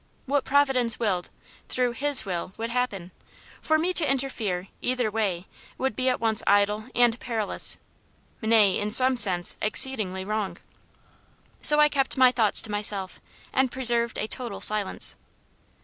[0.25, 1.29] What Providence willed,
[1.69, 3.11] through HIS will, would happen:
[3.61, 5.45] for me to interfere either way
[5.77, 7.77] would be at once idle and perilous;
[8.41, 10.57] nay, in some sense, exceedingly wrong.
[11.61, 13.21] So I kept my thoughts to myself,
[13.53, 15.17] and preserved a total silence.